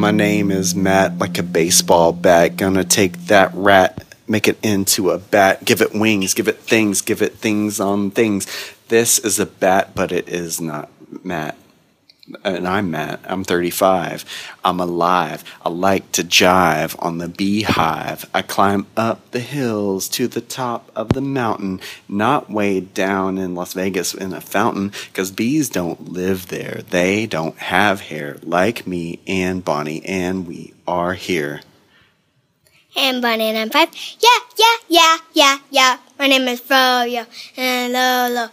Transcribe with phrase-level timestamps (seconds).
[0.00, 2.56] My name is Matt, like a baseball bat.
[2.56, 5.62] Gonna take that rat, make it into a bat.
[5.66, 8.46] Give it wings, give it things, give it things on things.
[8.88, 10.88] This is a bat, but it is not
[11.22, 11.54] Matt
[12.44, 13.20] and I'm Matt.
[13.24, 14.24] I'm 35.
[14.64, 15.44] I'm alive.
[15.64, 18.28] I like to jive on the beehive.
[18.34, 23.54] I climb up the hills to the top of the mountain, not way down in
[23.54, 26.82] Las Vegas in a fountain, because bees don't live there.
[26.88, 31.62] They don't have hair like me and Bonnie, and we are here.
[32.96, 33.88] And Bonnie and I'm five.
[34.18, 35.98] Yeah, yeah, yeah, yeah, yeah.
[36.18, 37.26] My name is Froyo
[37.56, 38.50] and Lolo.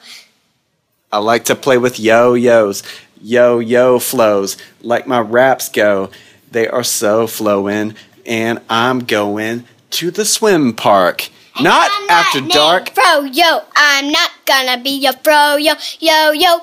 [1.12, 2.84] I like to play with yo yos
[3.27, 6.09] yo yo flows like my raps go.
[6.49, 7.95] They are so flowing,
[8.26, 11.30] and I'm going to the swim park.
[11.59, 12.90] Not I'm after not dark.
[12.91, 13.65] Froyo.
[13.76, 15.76] I'm not gonna be your Froyo.
[15.99, 16.62] Yo, yo.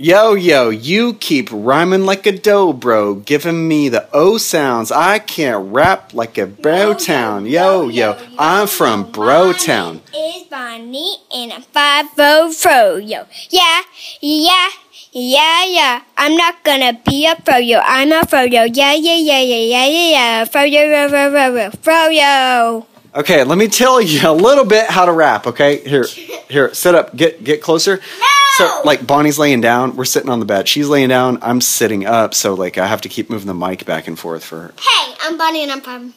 [0.00, 4.92] Yo yo, yo, you keep rhyming like a dobro, giving me the O sounds.
[4.92, 7.46] I can't rap like a bro town.
[7.46, 10.02] Yo yo, I'm from bro town.
[10.14, 13.26] Is Bonnie and I'm five oh Froyo.
[13.50, 13.82] Yeah,
[14.20, 14.68] yeah.
[15.12, 17.80] Yeah, yeah, I'm not gonna be a froyo.
[17.84, 18.68] I'm a froyo.
[18.72, 20.44] Yeah, yeah, yeah, yeah, yeah, yeah, yeah.
[20.44, 22.86] Froyo, froyo, froyo, froyo.
[23.14, 25.46] Okay, let me tell you a little bit how to rap.
[25.46, 26.04] Okay, here,
[26.50, 27.96] here, sit up, get get closer.
[27.96, 28.26] No!
[28.58, 29.96] So, like, Bonnie's laying down.
[29.96, 30.68] We're sitting on the bed.
[30.68, 31.38] She's laying down.
[31.42, 32.34] I'm sitting up.
[32.34, 34.74] So, like, I have to keep moving the mic back and forth for her.
[34.78, 36.12] Hey, I'm Bonnie and I'm five.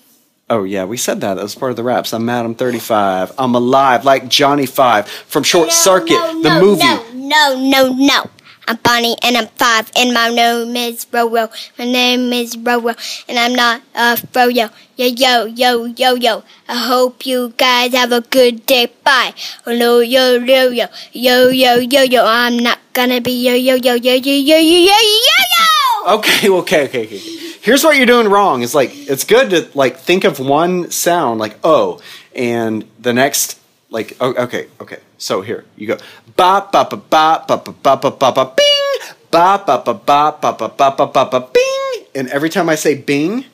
[0.50, 1.36] Oh yeah, we said that.
[1.36, 2.14] That was part of the raps.
[2.14, 2.44] I'm Matt.
[2.44, 3.32] I'm 35.
[3.38, 6.84] I'm alive, like Johnny Five from Short No, Circuit, no, the no, movie.
[6.84, 8.30] No, no, no, no.
[8.68, 11.50] I'm Bonnie and I'm five and my name is Roro.
[11.78, 12.96] My name is Roro
[13.28, 14.72] and I'm not a froyo.
[14.96, 16.44] Yo, yo, yo, yo, yo.
[16.68, 18.92] I hope you guys have a good day.
[19.04, 19.34] Bye.
[19.66, 22.26] Oh, no, yo, yo, yo, yo, yo, yo, yo.
[22.26, 26.16] I'm not gonna be yo, yo, yo, yo, yo, yo, yo, yo, yo.
[26.16, 27.18] Okay, okay, okay, okay.
[27.62, 28.64] Here's what you're doing wrong.
[28.64, 32.02] Is like it's good to like think of one sound like oh,
[32.36, 33.61] and the next
[33.92, 35.00] like oh, okay, okay.
[35.18, 35.98] So here you go.
[36.36, 39.16] Ba ba ba ba ba ba ba ba ba ba bing.
[39.30, 42.06] Ba ba ba ba ba ba ba ba ba ba bing.
[42.16, 43.46] And every time I say bing,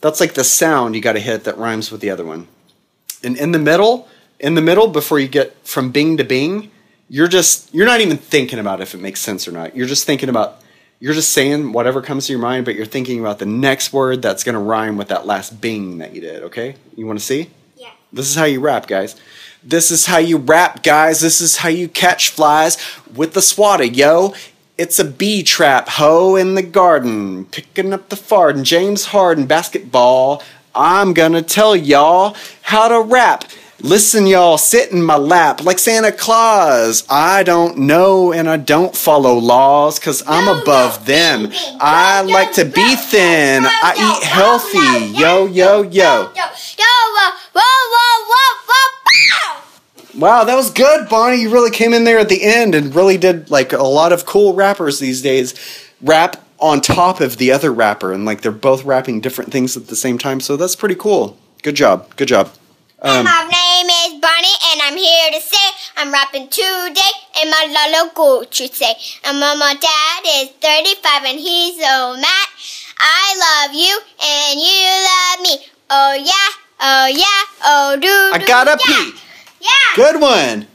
[0.00, 2.48] that's like the sound you got to hit that rhymes with the other one.
[3.22, 4.08] And in the middle,
[4.40, 6.70] in the middle, before you get from bing to bing,
[7.08, 9.76] you're just you're not even thinking about if it makes sense or not.
[9.76, 10.62] You're just thinking about
[11.00, 14.22] you're just saying whatever comes to your mind, but you're thinking about the next word
[14.22, 16.44] that's gonna rhyme with that last bing that you did.
[16.44, 17.50] Okay, you want to see?
[17.76, 17.90] Yeah.
[18.10, 19.16] This is how you rap, guys.
[19.68, 21.20] This is how you rap, guys.
[21.20, 22.78] This is how you catch flies
[23.16, 24.32] with the swatter, yo.
[24.78, 28.54] It's a bee trap, ho, in the garden, picking up the fart.
[28.54, 30.40] And James Harden basketball.
[30.72, 33.44] I'm gonna tell y'all how to rap.
[33.80, 37.04] Listen, y'all, sit in my lap like Santa Claus.
[37.10, 41.52] I don't know and I don't follow laws because I'm No, above no, them.
[41.80, 43.64] I Yo, like to yo, be thin.
[43.66, 45.18] I eat healthy.
[45.18, 46.30] yo, Yo, yo, yo.
[46.34, 46.44] Yo,
[50.16, 51.42] Wow, that was good, Bonnie.
[51.42, 54.24] You really came in there at the end and really did like a lot of
[54.24, 55.54] cool rappers these days
[56.00, 59.88] rap on top of the other rapper and like they're both rapping different things at
[59.88, 60.40] the same time.
[60.40, 61.36] So that's pretty cool.
[61.62, 62.16] Good job.
[62.16, 62.50] Good job.
[63.02, 65.66] Uh, um, my name is Bonnie, and I'm here to say
[65.98, 67.12] I'm rapping today
[67.42, 68.94] in my Lolo Gucci say.
[69.24, 72.48] And my um, uh, my dad is 35 and he's so mad.
[72.98, 75.66] I love you and you love me.
[75.90, 76.48] Oh yeah,
[76.80, 78.08] oh yeah, oh do.
[78.08, 79.10] I gotta yeah.
[79.12, 79.25] pee.
[79.60, 79.68] Yeah.
[79.96, 80.66] Good one.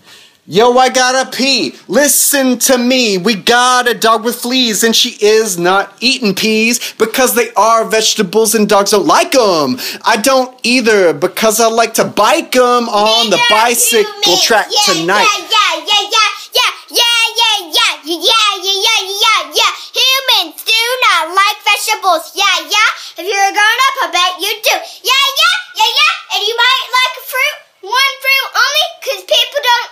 [0.48, 1.76] Yo, I gotta pee.
[1.88, 3.18] Listen to me.
[3.18, 7.86] We got a dog with fleas, and she is not eating peas because they are
[7.86, 9.78] vegetables and dogs don't like them.
[10.04, 15.30] I don't either because I like to bike them on the bicycle track yeah, tonight.
[15.30, 19.72] Yeah, yeah, yeah, yeah, yeah, yeah, yeah, yeah, yeah, yeah, yeah, yeah, yeah.
[19.94, 22.34] Humans do not like vegetables.
[22.34, 22.90] Yeah, yeah.
[23.22, 24.76] If you're a grown up, I bet you do.
[25.06, 26.14] Yeah, yeah, yeah, yeah.
[26.34, 27.58] And you might like a fruit,
[27.88, 29.90] one fruit only, because people don't.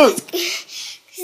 [0.00, 0.16] Cause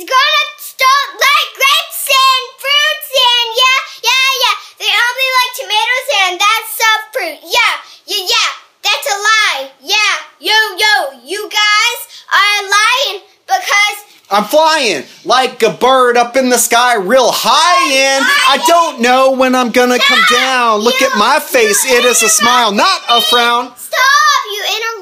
[0.04, 4.56] grown-ups don't like grapes and fruits and yeah, yeah, yeah.
[4.76, 7.40] They only like tomatoes and that's a fruit.
[7.40, 7.74] Yeah,
[8.04, 8.50] yeah, yeah.
[8.84, 9.70] That's a lie.
[9.80, 13.98] Yeah, yo, yo, you guys are lying because
[14.30, 19.30] I'm flying like a bird up in the sky, real high and I don't know
[19.32, 20.80] when I'm gonna come down.
[20.80, 23.74] Look at my face, it is a smile, not a frown.
[23.76, 24.25] stop.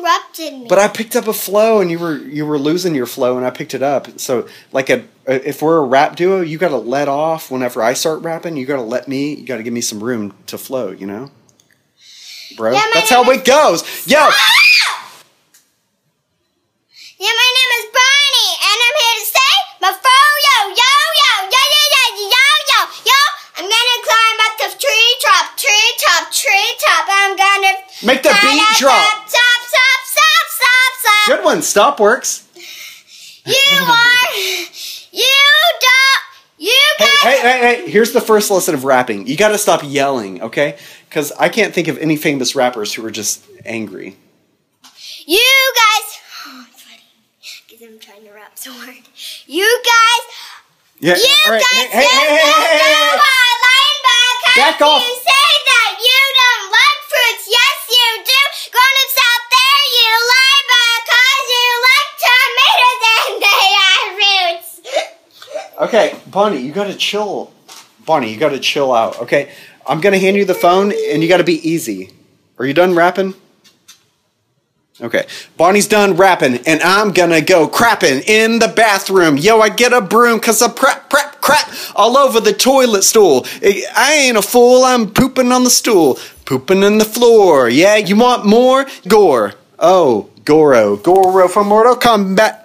[0.05, 0.67] Interrupted me.
[0.69, 3.47] But I picked up a flow, and you were you were losing your flow, and
[3.47, 4.21] I picked it up.
[4.21, 7.95] So, like a if we're a rap duo, you got to let off whenever I
[7.95, 8.57] start rapping.
[8.57, 9.35] You got to let me.
[9.35, 10.91] You got to give me some room to flow.
[10.91, 11.31] You know,
[12.57, 12.73] bro.
[12.73, 13.81] Yeah, That's how it goes.
[14.07, 14.19] Yo,
[17.17, 21.65] Yeah, my name is Bonnie, and I'm here to say my fro-yo, yo, yo, yo,
[21.73, 23.21] yo, yo, yo, yo, yo.
[23.57, 27.07] I'm gonna climb up the tree top, tree top.
[27.09, 27.73] I'm gonna
[28.05, 29.01] Make the beat drop.
[29.01, 29.44] Stop, stop.
[31.27, 31.63] Good one.
[31.63, 32.47] Stop works.
[33.47, 34.35] You are.
[35.13, 35.27] You
[35.81, 36.21] don't.
[36.59, 37.19] You Hey, guys.
[37.23, 37.91] hey, hey, hey.
[37.91, 39.27] Here's the first lesson of rapping.
[39.27, 40.79] You got to stop yelling, okay?
[41.09, 44.17] Because I can't think of any famous rappers who are just angry.
[45.27, 46.21] You guys.
[46.47, 47.03] Oh, it's funny.
[47.69, 48.97] Because I'm trying to rap so hard.
[49.47, 50.25] You guys.
[51.01, 51.17] Yeah.
[51.17, 51.61] You all right.
[51.61, 53.19] guys Hey, hey, hey, hey, hey, hey, hey.
[53.19, 55.03] our line because Back you off.
[55.03, 57.45] say that you don't like fruits.
[57.51, 58.41] Yes, you do.
[58.73, 64.71] Grown-ups out there, you lie because you like tomatoes and they are roots.
[65.85, 67.53] Okay, Bonnie, you got to chill.
[68.07, 69.53] Bonnie, you got to chill out, okay?
[69.87, 72.09] I'm to hand you the phone and you got to be easy.
[72.59, 73.35] Are you done rapping?
[74.99, 75.27] Okay.
[75.59, 79.37] Bonnie's done rapping and I'm to go crapping in the bathroom.
[79.37, 83.45] Yo, I get a broom cuz I prep prep crap all over the toilet stool.
[83.63, 86.19] I ain't a fool, I'm pooping on the stool.
[86.47, 87.69] Pooping in the floor.
[87.69, 88.87] Yeah, you want more?
[89.07, 89.53] Gore.
[89.79, 90.97] Oh, Goro.
[90.97, 92.59] Goro from Mortal Kombat.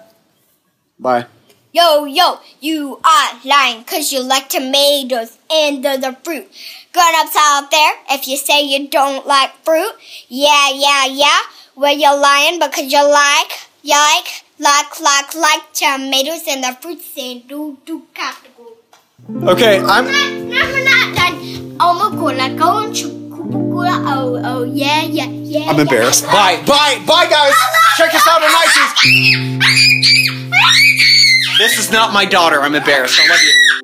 [0.98, 1.26] Bye.
[1.72, 6.50] Yo, yo, you are lying because you like tomatoes and the, the fruit.
[6.92, 9.92] Grown-ups out there, if you say you don't like fruit,
[10.28, 11.38] yeah, yeah, yeah,
[11.76, 13.52] well, you're lying because you like,
[13.84, 18.74] you like, like, like, like tomatoes and the fruits and do, do, capital.
[19.48, 20.06] Okay, I'm
[20.50, 21.76] No, we're not done.
[21.78, 23.20] Oh, my God, go
[24.12, 25.70] Oh, oh, yeah, yeah, yeah.
[25.70, 25.82] I'm yeah.
[25.82, 26.26] embarrassed.
[26.26, 27.54] Bye, bye, bye, guys.
[27.96, 30.36] Check us out on iTunes.
[31.60, 32.62] This is not my daughter.
[32.62, 33.20] I'm embarrassed.
[33.20, 33.79] I love you.